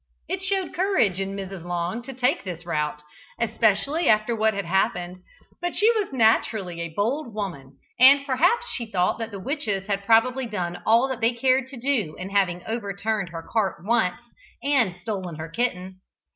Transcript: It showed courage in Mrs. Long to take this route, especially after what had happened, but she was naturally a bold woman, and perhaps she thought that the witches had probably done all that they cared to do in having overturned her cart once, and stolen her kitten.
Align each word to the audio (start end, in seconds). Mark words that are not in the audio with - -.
It 0.27 0.41
showed 0.41 0.73
courage 0.73 1.19
in 1.19 1.35
Mrs. 1.35 1.63
Long 1.63 2.01
to 2.01 2.13
take 2.13 2.43
this 2.43 2.65
route, 2.65 3.03
especially 3.39 4.09
after 4.09 4.35
what 4.35 4.55
had 4.55 4.65
happened, 4.65 5.17
but 5.61 5.75
she 5.75 5.91
was 5.91 6.11
naturally 6.11 6.81
a 6.81 6.89
bold 6.95 7.35
woman, 7.35 7.77
and 7.99 8.25
perhaps 8.25 8.65
she 8.67 8.87
thought 8.91 9.19
that 9.19 9.29
the 9.29 9.37
witches 9.39 9.85
had 9.85 10.03
probably 10.03 10.47
done 10.47 10.81
all 10.87 11.07
that 11.07 11.21
they 11.21 11.35
cared 11.35 11.67
to 11.67 11.77
do 11.77 12.15
in 12.17 12.31
having 12.31 12.63
overturned 12.65 13.29
her 13.29 13.43
cart 13.47 13.85
once, 13.85 14.19
and 14.63 14.95
stolen 14.99 15.35
her 15.35 15.49
kitten. 15.49 15.99